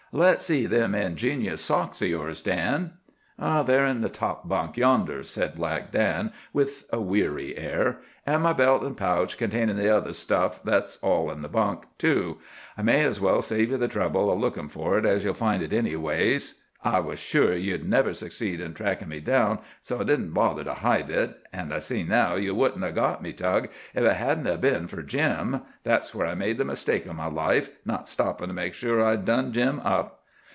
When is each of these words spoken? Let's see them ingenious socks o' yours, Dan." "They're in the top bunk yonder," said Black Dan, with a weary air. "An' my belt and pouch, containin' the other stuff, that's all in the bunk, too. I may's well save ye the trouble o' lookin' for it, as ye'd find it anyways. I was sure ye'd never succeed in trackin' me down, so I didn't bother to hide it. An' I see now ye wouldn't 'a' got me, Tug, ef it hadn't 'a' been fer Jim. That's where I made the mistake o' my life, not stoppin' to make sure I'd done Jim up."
Let's 0.13 0.43
see 0.45 0.65
them 0.65 0.93
ingenious 0.93 1.61
socks 1.61 2.01
o' 2.01 2.05
yours, 2.05 2.41
Dan." 2.41 2.95
"They're 3.39 3.85
in 3.85 4.01
the 4.01 4.09
top 4.09 4.45
bunk 4.45 4.75
yonder," 4.75 5.23
said 5.23 5.55
Black 5.55 5.93
Dan, 5.93 6.33
with 6.51 6.83
a 6.91 6.99
weary 6.99 7.57
air. 7.57 7.99
"An' 8.25 8.41
my 8.41 8.51
belt 8.51 8.83
and 8.83 8.97
pouch, 8.97 9.37
containin' 9.37 9.77
the 9.77 9.87
other 9.87 10.11
stuff, 10.11 10.61
that's 10.65 10.97
all 10.97 11.31
in 11.31 11.43
the 11.43 11.47
bunk, 11.47 11.85
too. 11.97 12.39
I 12.77 12.81
may's 12.81 13.21
well 13.21 13.41
save 13.41 13.69
ye 13.71 13.77
the 13.77 13.87
trouble 13.87 14.29
o' 14.29 14.35
lookin' 14.35 14.67
for 14.67 14.97
it, 14.99 15.05
as 15.05 15.23
ye'd 15.23 15.37
find 15.37 15.63
it 15.63 15.71
anyways. 15.71 16.57
I 16.83 16.99
was 16.99 17.19
sure 17.19 17.53
ye'd 17.53 17.87
never 17.87 18.11
succeed 18.11 18.59
in 18.59 18.73
trackin' 18.73 19.07
me 19.07 19.19
down, 19.19 19.59
so 19.83 19.99
I 19.99 20.03
didn't 20.03 20.31
bother 20.33 20.63
to 20.63 20.73
hide 20.73 21.11
it. 21.11 21.37
An' 21.53 21.71
I 21.71 21.77
see 21.77 22.01
now 22.01 22.37
ye 22.37 22.49
wouldn't 22.49 22.83
'a' 22.83 22.91
got 22.91 23.21
me, 23.21 23.33
Tug, 23.33 23.69
ef 23.93 24.03
it 24.03 24.13
hadn't 24.15 24.47
'a' 24.47 24.57
been 24.57 24.87
fer 24.87 25.03
Jim. 25.03 25.61
That's 25.83 26.15
where 26.15 26.25
I 26.25 26.33
made 26.33 26.57
the 26.57 26.65
mistake 26.65 27.07
o' 27.07 27.13
my 27.13 27.27
life, 27.27 27.69
not 27.85 28.07
stoppin' 28.07 28.47
to 28.47 28.55
make 28.55 28.73
sure 28.73 28.99
I'd 29.05 29.25
done 29.25 29.53
Jim 29.53 29.79
up." 29.81 30.17